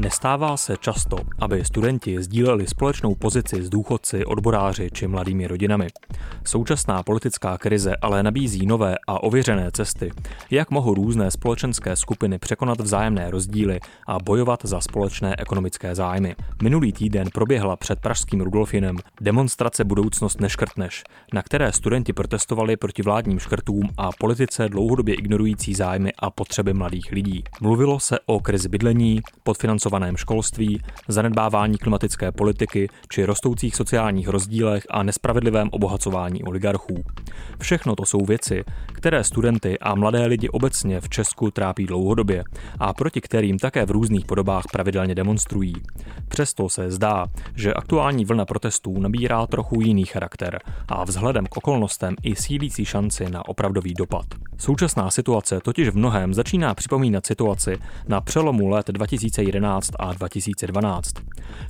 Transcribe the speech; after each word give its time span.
Nestává 0.00 0.56
se 0.56 0.76
často, 0.76 1.16
aby 1.40 1.64
studenti 1.64 2.22
sdíleli 2.22 2.66
společnou 2.66 3.14
pozici 3.14 3.62
s 3.62 3.70
důchodci, 3.70 4.24
odboráři 4.24 4.90
či 4.92 5.06
mladými 5.06 5.46
rodinami. 5.46 5.86
Současná 6.44 7.02
politická 7.02 7.58
krize 7.58 7.96
ale 8.02 8.22
nabízí 8.22 8.66
nové 8.66 8.96
a 9.06 9.22
ověřené 9.22 9.70
cesty, 9.72 10.10
jak 10.50 10.70
mohou 10.70 10.94
různé 10.94 11.30
společenské 11.30 11.96
skupiny 11.96 12.38
překonat 12.38 12.80
vzájemné 12.80 13.30
rozdíly 13.30 13.80
a 14.06 14.18
bojovat 14.18 14.60
za 14.64 14.80
společné 14.80 15.34
ekonomické 15.38 15.94
zájmy. 15.94 16.36
Minulý 16.62 16.92
týden 16.92 17.28
proběhla 17.34 17.76
před 17.76 18.00
pražským 18.00 18.40
Rudolfinem 18.40 18.96
demonstrace 19.20 19.84
Budoucnost 19.84 20.40
neškrtneš, 20.40 21.04
na 21.34 21.42
které 21.42 21.72
studenti 21.72 22.12
protestovali 22.12 22.76
proti 22.76 23.02
vládním 23.02 23.38
škrtům 23.38 23.82
a 23.96 24.10
politice 24.18 24.68
dlouhodobě 24.68 25.14
ignorující 25.14 25.74
zájmy 25.74 26.12
a 26.18 26.30
potřeby 26.30 26.74
mladých 26.74 27.12
lidí. 27.12 27.44
Mluvilo 27.60 28.00
se 28.00 28.18
o 28.26 28.40
krizi 28.40 28.68
bydlení, 28.68 29.20
podfinancování 29.42 29.89
podfinancovaném 29.90 30.16
školství, 30.16 30.80
zanedbávání 31.08 31.78
klimatické 31.78 32.32
politiky 32.32 32.88
či 33.08 33.24
rostoucích 33.24 33.76
sociálních 33.76 34.28
rozdílech 34.28 34.86
a 34.90 35.02
nespravedlivém 35.02 35.68
obohacování 35.72 36.42
oligarchů. 36.42 37.04
Všechno 37.60 37.96
to 37.96 38.06
jsou 38.06 38.24
věci, 38.24 38.64
které 38.92 39.24
studenty 39.24 39.78
a 39.78 39.94
mladé 39.94 40.26
lidi 40.26 40.48
obecně 40.48 41.00
v 41.00 41.08
Česku 41.08 41.50
trápí 41.50 41.86
dlouhodobě 41.86 42.44
a 42.78 42.92
proti 42.92 43.20
kterým 43.20 43.58
také 43.58 43.86
v 43.86 43.90
různých 43.90 44.24
podobách 44.24 44.64
pravidelně 44.72 45.14
demonstrují. 45.14 45.74
Přesto 46.28 46.68
se 46.68 46.90
zdá, 46.90 47.26
že 47.56 47.74
aktuální 47.74 48.24
vlna 48.24 48.44
protestů 48.44 49.00
nabírá 49.00 49.46
trochu 49.46 49.80
jiný 49.80 50.04
charakter 50.04 50.58
a 50.88 51.04
vzhledem 51.04 51.46
k 51.46 51.56
okolnostem 51.56 52.14
i 52.22 52.36
sílící 52.36 52.84
šanci 52.84 53.30
na 53.30 53.48
opravdový 53.48 53.94
dopad. 53.94 54.26
Současná 54.58 55.10
situace 55.10 55.60
totiž 55.60 55.88
v 55.88 55.96
mnohem 55.96 56.34
začíná 56.34 56.74
připomínat 56.74 57.26
situaci 57.26 57.78
na 58.08 58.20
přelomu 58.20 58.68
let 58.68 58.86
2011 58.86 59.79
a 59.98 60.12
2012. 60.12 61.14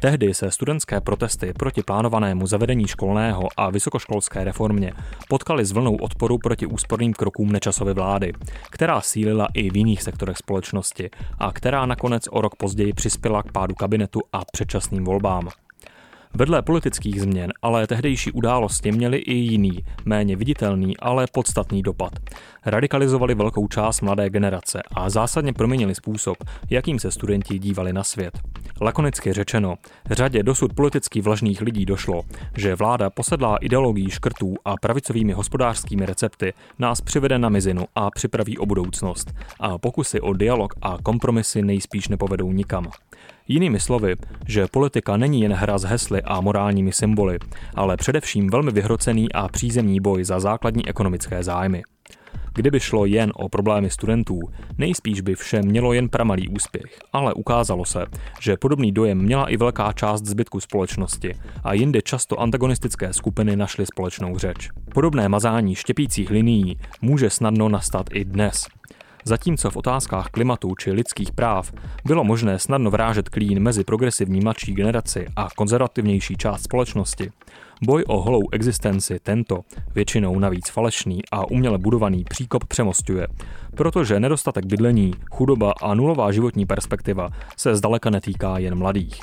Tehdy 0.00 0.34
se 0.34 0.50
studentské 0.50 1.00
protesty 1.00 1.52
proti 1.52 1.82
plánovanému 1.82 2.46
zavedení 2.46 2.86
školného 2.88 3.48
a 3.56 3.70
vysokoškolské 3.70 4.44
reformě 4.44 4.92
potkaly 5.28 5.64
s 5.64 5.72
vlnou 5.72 5.96
odporu 5.96 6.38
proti 6.38 6.66
úsporným 6.66 7.12
krokům 7.12 7.52
nečasové 7.52 7.94
vlády, 7.94 8.32
která 8.70 9.00
sílila 9.00 9.48
i 9.54 9.70
v 9.70 9.76
jiných 9.76 10.02
sektorech 10.02 10.36
společnosti 10.36 11.10
a 11.38 11.52
která 11.52 11.86
nakonec 11.86 12.22
o 12.30 12.40
rok 12.40 12.56
později 12.56 12.92
přispěla 12.92 13.42
k 13.42 13.52
pádu 13.52 13.74
kabinetu 13.74 14.20
a 14.32 14.42
předčasným 14.52 15.04
volbám. 15.04 15.48
Vedle 16.36 16.62
politických 16.62 17.22
změn 17.22 17.52
ale 17.62 17.86
tehdejší 17.86 18.32
události 18.32 18.92
měly 18.92 19.18
i 19.18 19.34
jiný, 19.34 19.84
méně 20.04 20.36
viditelný, 20.36 20.96
ale 20.96 21.26
podstatný 21.32 21.82
dopad. 21.82 22.12
Radikalizovali 22.66 23.34
velkou 23.34 23.68
část 23.68 24.00
mladé 24.00 24.30
generace 24.30 24.82
a 24.94 25.10
zásadně 25.10 25.52
proměnili 25.52 25.94
způsob, 25.94 26.36
jakým 26.70 26.98
se 26.98 27.10
studenti 27.10 27.58
dívali 27.58 27.92
na 27.92 28.04
svět. 28.04 28.38
Lakonicky 28.80 29.32
řečeno, 29.32 29.74
řadě 30.10 30.42
dosud 30.42 30.72
politicky 30.72 31.20
vlažných 31.20 31.60
lidí 31.60 31.86
došlo, 31.86 32.22
že 32.56 32.74
vláda 32.74 33.10
posedlá 33.10 33.56
ideologií 33.56 34.10
škrtů 34.10 34.54
a 34.64 34.74
pravicovými 34.80 35.32
hospodářskými 35.32 36.06
recepty 36.06 36.52
nás 36.78 37.00
přivede 37.00 37.38
na 37.38 37.48
mizinu 37.48 37.84
a 37.94 38.10
připraví 38.10 38.58
o 38.58 38.66
budoucnost. 38.66 39.34
A 39.60 39.78
pokusy 39.78 40.20
o 40.20 40.32
dialog 40.32 40.74
a 40.82 40.98
kompromisy 41.02 41.62
nejspíš 41.62 42.08
nepovedou 42.08 42.52
nikam. 42.52 42.90
Jinými 43.48 43.80
slovy, 43.80 44.14
že 44.46 44.66
politika 44.66 45.16
není 45.16 45.40
jen 45.40 45.52
hra 45.52 45.78
s 45.78 45.84
hesly 45.84 46.22
a 46.22 46.40
morálními 46.40 46.92
symboly, 46.92 47.38
ale 47.74 47.96
především 47.96 48.50
velmi 48.50 48.70
vyhrocený 48.70 49.32
a 49.32 49.48
přízemní 49.48 50.00
boj 50.00 50.24
za 50.24 50.40
základní 50.40 50.88
ekonomické 50.88 51.42
zájmy. 51.42 51.82
Kdyby 52.54 52.80
šlo 52.80 53.06
jen 53.06 53.32
o 53.34 53.48
problémy 53.48 53.90
studentů, 53.90 54.40
nejspíš 54.78 55.20
by 55.20 55.34
vše 55.34 55.62
mělo 55.62 55.92
jen 55.92 56.08
pramalý 56.08 56.48
úspěch, 56.48 56.98
ale 57.12 57.34
ukázalo 57.34 57.84
se, 57.84 58.06
že 58.40 58.56
podobný 58.56 58.92
dojem 58.92 59.18
měla 59.18 59.48
i 59.48 59.56
velká 59.56 59.92
část 59.92 60.24
zbytku 60.24 60.60
společnosti 60.60 61.34
a 61.64 61.72
jinde 61.72 62.02
často 62.02 62.40
antagonistické 62.40 63.12
skupiny 63.12 63.56
našly 63.56 63.86
společnou 63.86 64.38
řeč. 64.38 64.68
Podobné 64.94 65.28
mazání 65.28 65.74
štěpících 65.74 66.30
linií 66.30 66.78
může 67.02 67.30
snadno 67.30 67.68
nastat 67.68 68.06
i 68.12 68.24
dnes. 68.24 68.66
Zatímco 69.26 69.70
v 69.70 69.76
otázkách 69.76 70.28
klimatu 70.28 70.74
či 70.74 70.92
lidských 70.92 71.32
práv 71.32 71.72
bylo 72.04 72.24
možné 72.24 72.58
snadno 72.58 72.90
vrážet 72.90 73.28
klín 73.28 73.60
mezi 73.60 73.84
progresivní 73.84 74.40
mladší 74.40 74.74
generaci 74.74 75.26
a 75.36 75.48
konzervativnější 75.56 76.36
část 76.36 76.62
společnosti, 76.62 77.30
boj 77.82 78.04
o 78.06 78.20
holou 78.20 78.42
existenci 78.52 79.18
tento, 79.22 79.60
většinou 79.94 80.38
navíc 80.38 80.68
falešný 80.68 81.20
a 81.32 81.50
uměle 81.50 81.78
budovaný 81.78 82.24
příkop 82.24 82.64
přemostuje, 82.64 83.26
protože 83.74 84.20
nedostatek 84.20 84.66
bydlení, 84.66 85.12
chudoba 85.30 85.72
a 85.82 85.94
nulová 85.94 86.32
životní 86.32 86.66
perspektiva 86.66 87.28
se 87.56 87.76
zdaleka 87.76 88.10
netýká 88.10 88.58
jen 88.58 88.74
mladých. 88.74 89.20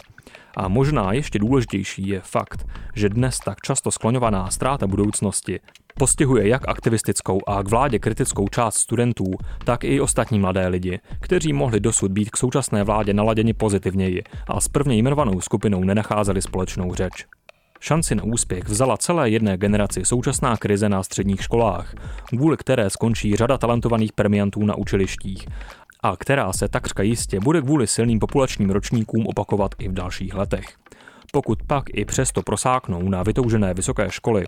A 0.57 0.67
možná 0.67 1.13
ještě 1.13 1.39
důležitější 1.39 2.07
je 2.07 2.21
fakt, 2.21 2.67
že 2.95 3.09
dnes 3.09 3.39
tak 3.39 3.61
často 3.61 3.91
skloňovaná 3.91 4.49
ztráta 4.49 4.87
budoucnosti 4.87 5.59
postihuje 5.99 6.47
jak 6.47 6.67
aktivistickou 6.67 7.39
a 7.47 7.63
k 7.63 7.69
vládě 7.69 7.99
kritickou 7.99 8.47
část 8.47 8.75
studentů, 8.75 9.23
tak 9.65 9.83
i 9.83 10.01
ostatní 10.01 10.39
mladé 10.39 10.67
lidi, 10.67 10.99
kteří 11.19 11.53
mohli 11.53 11.79
dosud 11.79 12.11
být 12.11 12.29
k 12.29 12.37
současné 12.37 12.83
vládě 12.83 13.13
naladěni 13.13 13.53
pozitivněji 13.53 14.23
a 14.47 14.61
s 14.61 14.67
prvně 14.67 14.95
jmenovanou 14.95 15.41
skupinou 15.41 15.83
nenacházeli 15.83 16.41
společnou 16.41 16.95
řeč. 16.95 17.25
Šanci 17.79 18.15
na 18.15 18.23
úspěch 18.23 18.63
vzala 18.63 18.97
celé 18.97 19.29
jedné 19.29 19.57
generaci 19.57 20.05
současná 20.05 20.57
krize 20.57 20.89
na 20.89 21.03
středních 21.03 21.43
školách, 21.43 21.93
kvůli 22.25 22.57
které 22.57 22.89
skončí 22.89 23.35
řada 23.35 23.57
talentovaných 23.57 24.13
premiantů 24.13 24.65
na 24.65 24.75
učilištích 24.75 25.47
a 26.03 26.17
která 26.17 26.53
se 26.53 26.67
takřka 26.67 27.03
jistě 27.03 27.39
bude 27.39 27.61
kvůli 27.61 27.87
silným 27.87 28.19
populačním 28.19 28.69
ročníkům 28.69 29.27
opakovat 29.27 29.71
i 29.79 29.87
v 29.87 29.93
dalších 29.93 30.33
letech. 30.33 30.65
Pokud 31.33 31.63
pak 31.63 31.83
i 31.93 32.05
přesto 32.05 32.41
prosáknou 32.41 33.09
na 33.09 33.23
vytoužené 33.23 33.73
vysoké 33.73 34.07
školy, 34.09 34.45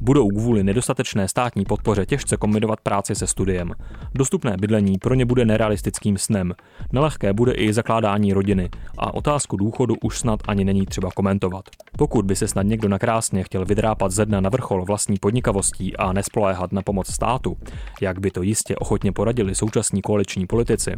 budou 0.00 0.28
kvůli 0.28 0.64
nedostatečné 0.64 1.28
státní 1.28 1.64
podpoře 1.64 2.06
těžce 2.06 2.36
kombinovat 2.36 2.80
práci 2.80 3.14
se 3.14 3.26
studiem. 3.26 3.72
Dostupné 4.14 4.56
bydlení 4.60 4.98
pro 4.98 5.14
ně 5.14 5.24
bude 5.24 5.44
nerealistickým 5.44 6.18
snem. 6.18 6.54
Nelehké 6.92 7.32
bude 7.32 7.52
i 7.52 7.72
zakládání 7.72 8.32
rodiny 8.32 8.70
a 8.98 9.14
otázku 9.14 9.56
důchodu 9.56 9.94
už 10.02 10.18
snad 10.18 10.40
ani 10.48 10.64
není 10.64 10.86
třeba 10.86 11.10
komentovat. 11.10 11.64
Pokud 11.98 12.24
by 12.24 12.36
se 12.36 12.48
snad 12.48 12.62
někdo 12.62 12.88
nakrásně 12.88 13.44
chtěl 13.44 13.64
vydrápat 13.64 14.12
ze 14.12 14.26
dna 14.26 14.40
na 14.40 14.50
vrchol 14.50 14.84
vlastní 14.84 15.16
podnikavostí 15.18 15.96
a 15.96 16.12
nespoléhat 16.12 16.72
na 16.72 16.82
pomoc 16.82 17.12
státu, 17.12 17.56
jak 18.00 18.18
by 18.18 18.30
to 18.30 18.42
jistě 18.42 18.76
ochotně 18.76 19.12
poradili 19.12 19.54
současní 19.54 20.02
koaliční 20.02 20.46
politici, 20.46 20.92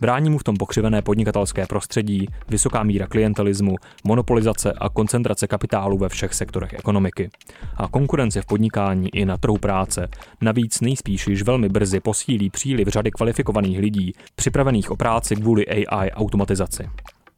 brání 0.00 0.30
mu 0.30 0.38
v 0.38 0.44
tom 0.44 0.56
pokřivené 0.56 1.02
podnikatelské 1.02 1.66
prostředí, 1.66 2.26
vysoká 2.48 2.82
míra 2.82 3.06
klientelismu, 3.06 3.76
monopolizace 4.04 4.75
a 4.78 4.88
koncentrace 4.88 5.46
kapitálu 5.46 5.98
ve 5.98 6.08
všech 6.08 6.34
sektorech 6.34 6.72
ekonomiky. 6.72 7.30
A 7.76 7.88
konkurence 7.88 8.42
v 8.42 8.46
podnikání 8.46 9.08
i 9.16 9.24
na 9.24 9.36
trhu 9.36 9.58
práce 9.58 10.08
navíc 10.40 10.80
nejspíš 10.80 11.26
již 11.26 11.42
velmi 11.42 11.68
brzy 11.68 12.00
posílí 12.00 12.50
příliv 12.50 12.88
řady 12.88 13.10
kvalifikovaných 13.10 13.78
lidí, 13.78 14.12
připravených 14.34 14.90
o 14.90 14.96
práci 14.96 15.36
kvůli 15.36 15.66
AI 15.66 16.10
automatizaci. 16.10 16.88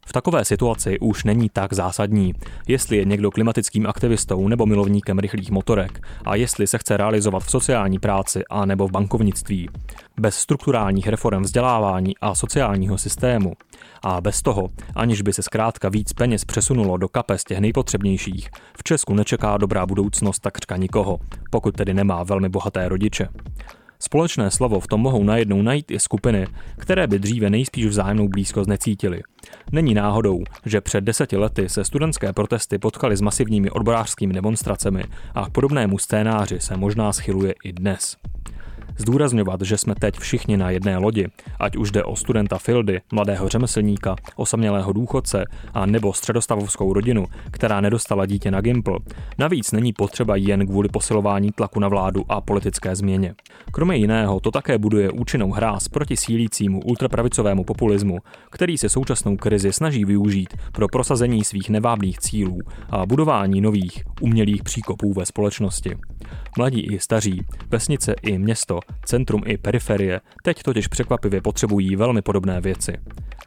V 0.08 0.12
takové 0.12 0.44
situaci 0.44 0.98
už 0.98 1.24
není 1.24 1.48
tak 1.48 1.72
zásadní, 1.72 2.34
jestli 2.68 2.96
je 2.96 3.04
někdo 3.04 3.30
klimatickým 3.30 3.86
aktivistou 3.86 4.48
nebo 4.48 4.66
milovníkem 4.66 5.18
rychlých 5.18 5.50
motorek 5.50 6.06
a 6.24 6.34
jestli 6.34 6.66
se 6.66 6.78
chce 6.78 6.96
realizovat 6.96 7.42
v 7.42 7.50
sociální 7.50 7.98
práci 7.98 8.42
a 8.50 8.64
nebo 8.64 8.88
v 8.88 8.90
bankovnictví. 8.90 9.68
Bez 10.20 10.34
strukturálních 10.34 11.08
reform 11.08 11.42
vzdělávání 11.42 12.14
a 12.20 12.34
sociálního 12.34 12.98
systému 12.98 13.52
a 14.02 14.20
bez 14.20 14.42
toho, 14.42 14.68
aniž 14.94 15.22
by 15.22 15.32
se 15.32 15.42
zkrátka 15.42 15.88
víc 15.88 16.12
peněz 16.12 16.44
přesunulo 16.44 16.96
do 16.96 17.08
kapes 17.08 17.44
těch 17.44 17.58
nejpotřebnějších, 17.58 18.50
v 18.78 18.82
Česku 18.84 19.14
nečeká 19.14 19.56
dobrá 19.56 19.86
budoucnost 19.86 20.38
takřka 20.38 20.76
nikoho, 20.76 21.18
pokud 21.50 21.76
tedy 21.76 21.94
nemá 21.94 22.22
velmi 22.22 22.48
bohaté 22.48 22.88
rodiče. 22.88 23.28
Společné 24.00 24.50
slovo 24.50 24.80
v 24.80 24.86
tom 24.86 25.00
mohou 25.00 25.24
najednou 25.24 25.62
najít 25.62 25.90
i 25.90 26.00
skupiny, 26.00 26.46
které 26.76 27.06
by 27.06 27.18
dříve 27.18 27.50
nejspíš 27.50 27.86
vzájemnou 27.86 28.28
blízkost 28.28 28.68
necítily. 28.68 29.22
Není 29.72 29.94
náhodou, 29.94 30.42
že 30.66 30.80
před 30.80 31.04
deseti 31.04 31.36
lety 31.36 31.68
se 31.68 31.84
studentské 31.84 32.32
protesty 32.32 32.78
potkaly 32.78 33.16
s 33.16 33.20
masivními 33.20 33.70
odborářskými 33.70 34.34
demonstracemi 34.34 35.04
a 35.34 35.46
k 35.46 35.50
podobnému 35.50 35.98
scénáři 35.98 36.60
se 36.60 36.76
možná 36.76 37.12
schyluje 37.12 37.54
i 37.64 37.72
dnes. 37.72 38.16
Zdůrazňovat, 38.98 39.62
že 39.62 39.78
jsme 39.78 39.94
teď 39.94 40.18
všichni 40.18 40.56
na 40.56 40.70
jedné 40.70 40.98
lodi, 40.98 41.26
ať 41.60 41.76
už 41.76 41.90
jde 41.90 42.04
o 42.04 42.16
studenta 42.16 42.58
Fildy, 42.58 43.00
mladého 43.12 43.48
řemeslníka, 43.48 44.16
osamělého 44.36 44.92
důchodce 44.92 45.44
a 45.74 45.86
nebo 45.86 46.12
středostavovskou 46.12 46.92
rodinu, 46.92 47.26
která 47.50 47.80
nedostala 47.80 48.26
dítě 48.26 48.50
na 48.50 48.60
Gimpl, 48.60 48.98
navíc 49.38 49.72
není 49.72 49.92
potřeba 49.92 50.36
jen 50.36 50.66
kvůli 50.66 50.88
posilování 50.88 51.52
tlaku 51.52 51.80
na 51.80 51.88
vládu 51.88 52.24
a 52.28 52.40
politické 52.40 52.96
změně. 52.96 53.34
Kromě 53.72 53.96
jiného 53.96 54.40
to 54.40 54.50
také 54.50 54.78
buduje 54.78 55.10
účinnou 55.10 55.50
hráz 55.50 55.88
proti 55.88 56.16
sílícímu 56.16 56.80
ultrapravicovému 56.80 57.64
populismu, 57.64 58.18
který 58.50 58.78
se 58.78 58.88
současnou 58.88 59.36
krizi 59.36 59.72
snaží 59.72 60.04
využít 60.04 60.54
pro 60.72 60.88
prosazení 60.88 61.44
svých 61.44 61.70
nevábných 61.70 62.18
cílů 62.18 62.58
a 62.90 63.06
budování 63.06 63.60
nových, 63.60 64.04
umělých 64.20 64.62
příkopů 64.62 65.12
ve 65.12 65.26
společnosti. 65.26 65.96
Mladí 66.56 66.80
i 66.80 66.98
staří, 66.98 67.42
vesnice 67.68 68.14
i 68.22 68.38
město, 68.38 68.80
centrum 69.04 69.42
i 69.46 69.58
periferie 69.58 70.20
teď 70.42 70.62
totiž 70.62 70.88
překvapivě 70.88 71.40
potřebují 71.40 71.96
velmi 71.96 72.22
podobné 72.22 72.60
věci. 72.60 72.92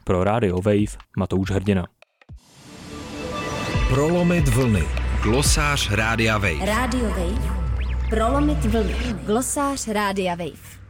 Pro 0.04 0.24
rádio 0.24 0.60
Wave 0.62 0.96
Matouš 1.16 1.50
Hrdina. 1.50 1.86
Prolomit 3.88 4.48
vlny. 4.48 4.82
Glosář 5.22 5.90
Rádia 5.90 6.38
Wave. 6.38 6.66
Rádio 6.66 7.08
Wave. 7.08 7.62
Prolomit 8.10 8.64
vlny. 8.64 8.94
Glosář 9.26 9.88
Rádia 9.88 10.34
Wave. 10.34 10.81